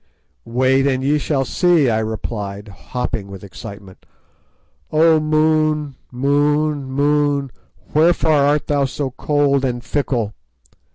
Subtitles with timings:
[0.45, 4.03] "Wait, and ye shall see," I replied, hopping with excitement.
[4.91, 5.93] "O Moon!
[6.11, 6.85] Moon!
[6.85, 7.51] Moon!
[7.93, 10.33] wherefore art thou so cold and fickle?"